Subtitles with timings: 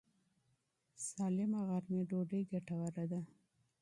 [1.15, 3.21] منظم غرمې ډوډۍ ګټوره ده.